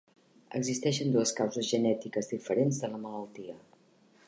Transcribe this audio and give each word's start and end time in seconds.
Existeixen 0.59 1.11
dues 1.15 1.33
causes 1.41 1.69
genètiques 1.73 2.33
diferents 2.33 2.83
de 2.85 2.93
la 2.95 3.03
malaltia. 3.07 3.57